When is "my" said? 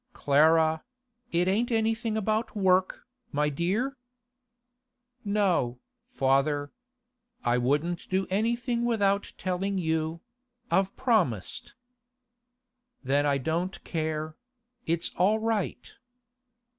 3.31-3.49